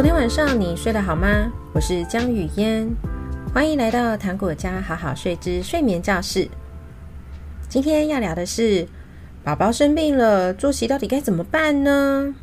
[0.00, 1.52] 昨天晚上你睡得好吗？
[1.74, 2.88] 我是江雨嫣，
[3.52, 6.48] 欢迎来到糖果家好好睡之睡眠教室。
[7.68, 8.88] 今天要聊的是，
[9.44, 12.34] 宝宝生病了，作息到底该怎么办呢？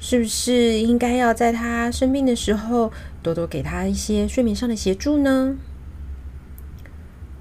[0.00, 5.56] 是不是应该要在他生病的时候，多多给他一些睡眠上的协助呢？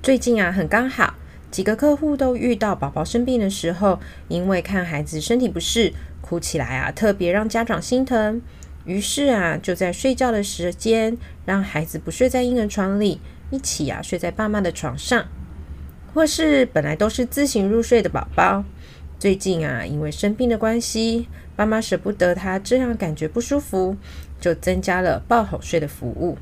[0.01, 1.15] 最近啊，很刚好，
[1.51, 8.41] 几个客户都遇到宝宝生病的时候，因为看孩子身体不适，哭起来啊，特别让家长心疼。
[8.85, 15.25] 于是啊，就在睡觉的时间，让孩子不睡在婴儿床里，一起啊睡在爸妈的床上。
[16.13, 18.65] 或是本来都是自行入睡的宝宝，
[19.17, 23.95] 最近啊，因为生病的关系，爸妈舍不得他这样感觉不舒服，
[24.39, 26.37] 就增加了抱哄睡的服务。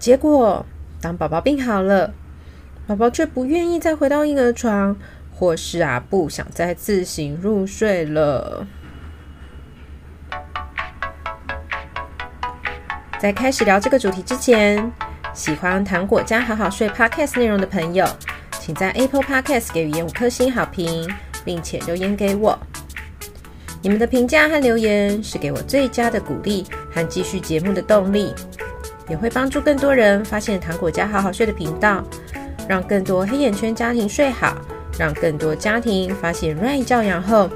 [0.00, 0.66] 结果，
[1.00, 2.12] 当宝宝病好了，
[2.88, 4.96] 宝宝却不愿意再回到婴儿床，
[5.32, 8.66] 或是啊不想再自行入睡了。
[13.22, 14.92] 在开始聊这个主题之前，
[15.32, 18.04] 喜欢糖果家好好睡 Podcast 内容的朋友，
[18.58, 21.08] 请在 Apple Podcast 给予五颗星好评，
[21.44, 22.58] 并且留言给我。
[23.80, 28.34] 你们的评价和留言是给我最佳的鼓励和继续节目的动力。
[29.08, 32.02] 也会帮助更多人发现糖果家好好睡的频道，
[32.68, 34.56] 让更多黑眼圈家庭睡好，
[34.98, 37.48] 让更多家庭发现 Right 教养后，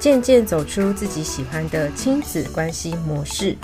[0.00, 3.54] 渐渐走出自己喜欢的亲子关系模式。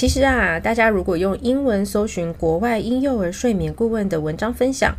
[0.00, 4.96] 其实啊，大家如果用英文搜寻国外婴幼儿睡眠顾问的文章分享，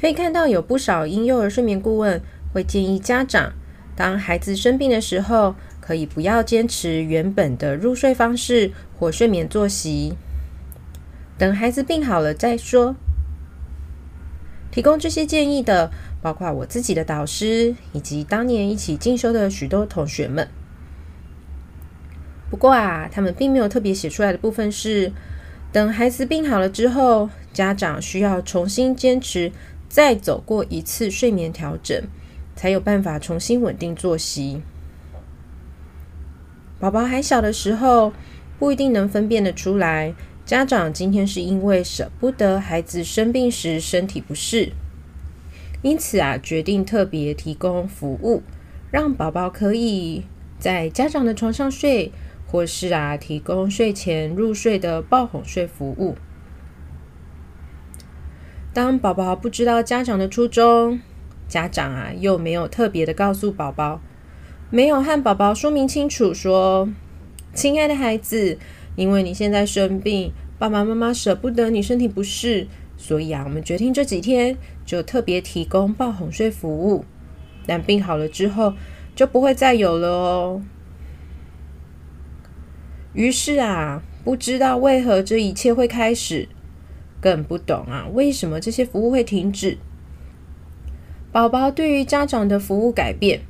[0.00, 2.18] 可以看到有不少婴幼儿睡眠顾问
[2.50, 3.52] 会建议家长，
[3.94, 10.14] 当孩子生病的时候，可以不要坚持原本的入睡方式或睡眠作息，
[11.36, 12.96] 等孩子病好了再说。
[14.70, 15.90] 提供这些建议的，
[16.22, 20.48] 包括我自己的导师以及当年一起进修的许多同学们。
[22.52, 25.10] 不过啊，他们并没有特别写出来的部分是，
[25.72, 29.50] 等孩子病好了之后，家长需要重新坚持，
[29.88, 32.04] 再走过一次睡眠调整，
[32.54, 34.60] 才有办法重新稳定作息。
[36.78, 38.12] 宝宝还小的时候，
[38.58, 40.12] 不一定能分辨得出来，
[40.44, 44.72] 家长今天是因为舍不得孩子生病时身体不适，
[45.80, 48.42] 因此啊，决定特别提供服务，
[48.90, 50.24] 让宝宝可以
[50.58, 52.12] 在家长的床上睡，
[52.52, 56.16] 或是啊，提供睡前入睡的抱哄睡服务。
[58.74, 61.00] 当宝宝不知道家长的初衷，
[61.48, 64.02] 家长啊又没有特别的告诉宝宝。
[64.68, 66.90] 没有和宝宝说明清楚，说
[67.54, 68.58] ：“亲爱的孩子，
[68.96, 72.68] 因为你现在生病，爸爸妈妈舍不得你身体不适，
[72.98, 77.06] 所以啊，我们决定这几天就特别提供抱哄睡服务。
[77.66, 78.74] 但病好了之后，
[79.14, 80.62] 就不会再有了哦。”
[83.14, 86.48] 于是啊，不知道为何这一切会开始，
[87.20, 89.78] 更不懂啊，为什么这些服务会停止。
[91.30, 93.40] 宝宝对于家长的服务改变。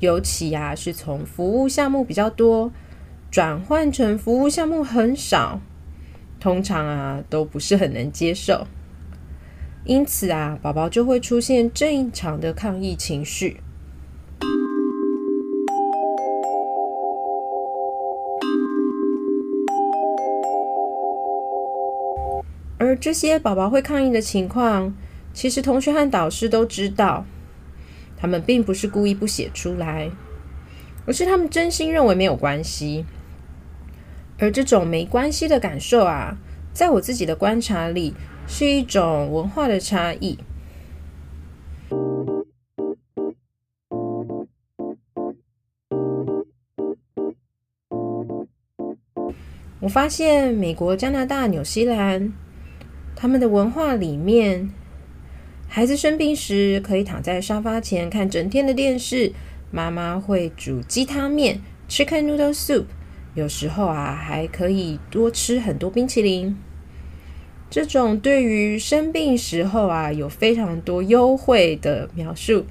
[0.00, 2.72] 尤其啊，是从服务项目比较多，
[3.30, 5.60] 转换成服务项目很少，
[6.40, 8.66] 通常啊都不是很能接受，
[9.84, 13.60] 因此啊，宝宝就会出现正常的抗议情绪。
[23.00, 24.94] 这些宝宝会抗议的情况，
[25.32, 27.24] 其实同学和导师都知道。
[28.18, 30.10] 他们并不是故意不写出来，
[31.06, 33.06] 而是他们真心认为没有关系。
[34.38, 36.36] 而这种没关系的感受啊，
[36.74, 38.14] 在我自己的观察里，
[38.46, 40.38] 是一种文化的差异。
[49.80, 52.30] 我发现美国、加拿大、纽西兰，
[53.20, 54.70] 他们的文化里面。
[55.68, 59.34] 孩子生病时，可以躺在沙发前看整天的电视。
[59.70, 62.86] 妈妈会煮鸡汤面 （Chicken Noodle Soup），
[63.34, 66.56] 有时候啊，还可以多吃很多冰淇淋。
[67.68, 72.64] 这种对于生病时候啊，有非常多优惠的描述，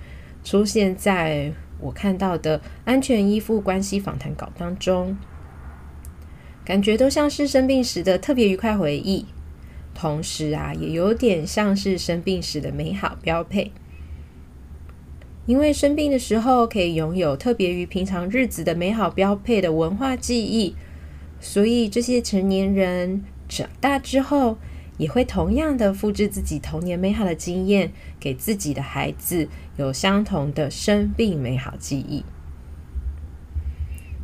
[0.43, 5.15] 出现在我看到的安全依附关系访谈稿当中，
[6.65, 9.27] 感觉都像是生病时的特别愉快回忆。
[9.99, 13.73] 同时啊，也有点像是生病时的美好标配，
[15.45, 20.73] 因为生病的时候可以拥有特别于平常日子的美好标配的文化记忆，
[21.41, 24.57] 所以这些成年人长大之后
[24.97, 27.91] 也会同样的复制自己童年美好的经验，
[28.21, 32.23] 给自己的孩子有相同的生病美好记忆。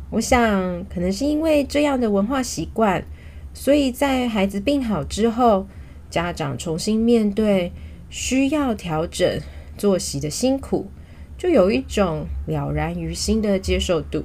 [0.08, 3.04] 我想，可能是因为这样的文化习惯，
[3.58, 5.66] 所以在孩子病好之后，
[6.10, 7.72] 家长重新面对
[8.10, 9.40] 需要调整
[9.78, 10.90] 作息的辛苦，
[11.38, 14.24] 就有一种了然于心的接受度。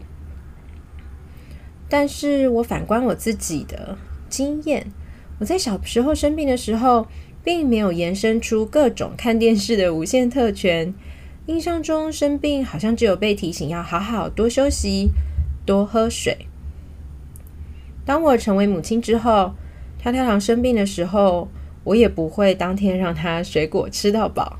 [1.88, 3.98] 但是我反观我自己的
[4.30, 4.92] 经验，
[5.40, 7.08] 我在小时候生病的时候，
[7.42, 10.94] 并没有延伸出各种看电视的无限特权。
[11.48, 15.10] 印象中生病好像只有被提醒要好好多休息。
[15.66, 16.48] 多喝水。
[18.06, 19.54] 当我成为母亲之后，
[19.98, 21.50] 跳跳糖生病的时候，
[21.84, 24.60] 我也不会当天让他水果吃到饱。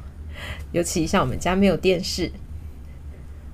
[0.72, 2.32] 尤其像我们家没有电视，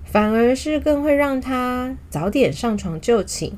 [0.04, 3.54] 反而是更会让他早点上床就寝，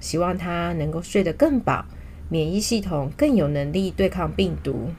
[0.00, 1.84] 希望他能够睡得更饱，
[2.28, 4.90] 免疫系统更有能力对抗病毒。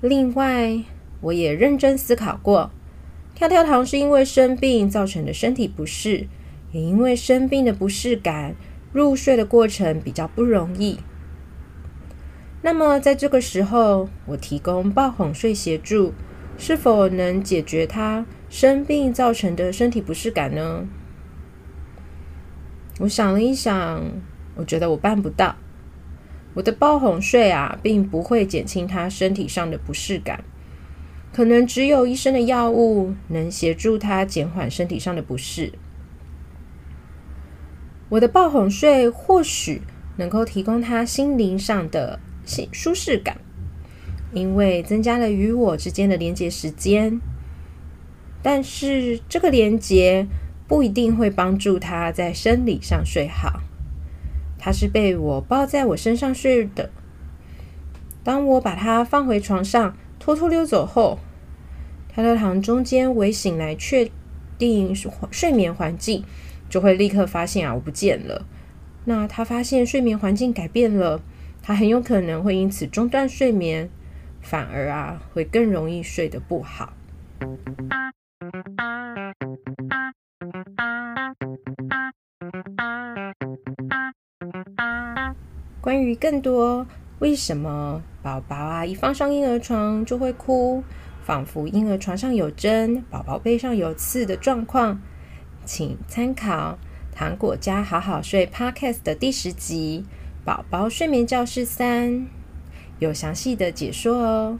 [0.00, 0.82] 另外，
[1.20, 2.70] 我也认真思考过。
[3.34, 6.26] 跳跳糖是因为生病造成的身体不适，
[6.72, 8.54] 也因为生病的不适感，
[8.92, 10.98] 入睡的过程比较不容易。
[12.62, 16.12] 那么在这个时候，我提供抱哄睡协助，
[16.58, 20.86] 是否能解决他生病造成的身体不适感呢？
[23.00, 24.04] 我想了一想，
[24.56, 25.56] 我觉得我办不到。
[26.52, 30.44] 我的抱哄睡啊，并不会减轻他身体上的不适感。
[31.32, 35.72] 可能只有医生的药物能协助他减缓身体上的不适。
[38.10, 39.80] 我的抱哄睡或许
[40.16, 42.18] 能够提供他心灵上的
[42.72, 43.38] 舒适感，
[44.32, 47.20] 因为增加了与我之间的连接时间。
[48.42, 50.26] 但是这个连接
[50.66, 53.60] 不一定会帮助他在生理上睡好。
[54.58, 56.90] 他是被我抱在我身上睡的。
[58.22, 61.18] 当我把他放回床上，偷偷溜走后，
[62.12, 64.10] 跳跳糖中间微醒来，确
[64.58, 64.94] 定
[65.30, 66.24] 睡眠环境，
[66.70, 68.46] 就会立刻发现啊，我不见了。
[69.04, 71.20] 那他发现睡眠环境改变了，
[71.62, 73.90] 他很有可能会因此中断睡眠，
[74.40, 76.94] 反而啊会更容易睡得不好。
[85.80, 86.86] 关于更多。
[87.18, 90.82] 为什么宝宝啊一放上婴儿床就会哭，
[91.22, 94.98] 仿佛婴儿床上有针，宝宝背上有刺的状况？
[95.72, 96.76] 请参考
[97.16, 100.04] 《糖果家好好睡》Podcast 的第十集
[100.44, 102.10] 《宝宝睡眠教室三》，
[102.98, 104.58] 有详细的解说哦。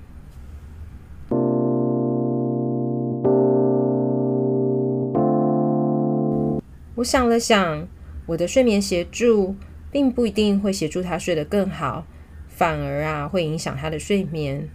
[6.94, 7.88] 我想了想，
[8.26, 9.56] 我的睡眠协助
[9.90, 12.06] 并不一定会协助他睡得更好。
[12.46, 14.68] 反而啊，会影响他的睡眠。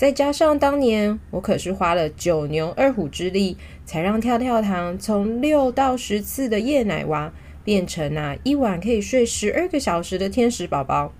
[0.00, 7.30] 再加上当年我可是花了九牛二虎之力，才让跳跳糖从六到十次的夜奶娃，
[7.62, 11.12] 变成啊一晚可以睡十二个小时的天使宝宝。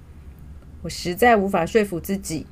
[0.80, 2.46] 我实在无法说服自己，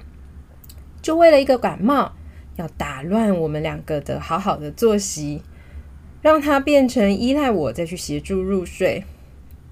[1.00, 2.12] 就为了一个感冒，
[2.56, 5.40] 要打乱我们两个的好好的作息，
[6.20, 9.02] 让他变成依赖我再去协助入睡。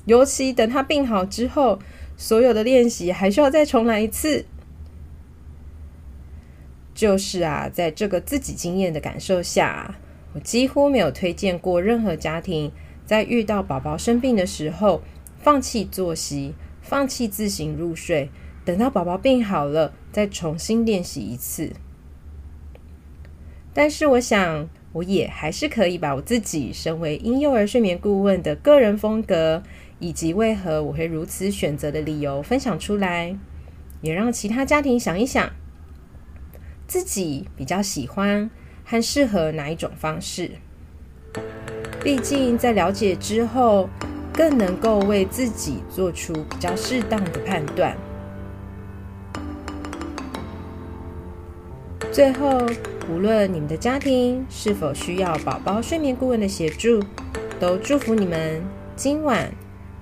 [0.06, 1.78] 尤其等他病好之后。
[2.18, 4.46] 所有的练习还需要再重来一次，
[6.96, 9.94] 就是啊，在这个自己经验的感受下，
[10.32, 12.72] 我几乎没有推荐过任何家庭
[13.04, 15.02] 在遇到宝宝生病的时候
[15.38, 18.30] 放弃作息、放弃自行入睡，
[18.64, 21.70] 等到宝宝病好了再重新练习一次。
[23.72, 29.62] 但是，我想我也还是可以把我自己身为婴幼儿睡眠顾问的个人风格。
[29.98, 33.34] 以及为何我会如此选择的理由分享出来，
[34.02, 35.50] 也让其他家庭想一想，
[36.86, 38.50] 自己比较喜欢
[38.84, 40.52] 和适合哪一种方式。
[42.02, 43.88] 毕竟在了解之后，
[44.32, 47.96] 更能够为自己做出比较适当的判断。
[52.12, 52.64] 最后，
[53.10, 57.02] 无论你们的家庭是否需要宝宝睡眠顾问的协助，
[57.58, 58.62] 都祝福你们
[58.94, 59.50] 今晚。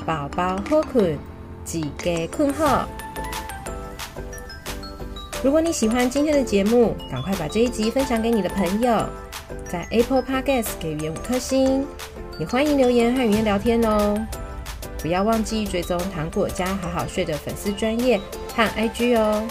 [0.04, 1.16] 宝宝好困，
[1.64, 2.86] 自家困好。
[5.44, 9.06] 如果你喜欢今天的节目，赶快把这一集分享给你的朋友，
[9.68, 11.86] 在 Apple Podcast 给予五颗星，
[12.38, 14.18] 也欢迎留言和语音聊天哦。
[15.00, 18.18] 不要忘记追踪糖果家好好睡的粉丝专业
[18.56, 19.46] 和 IG 哦。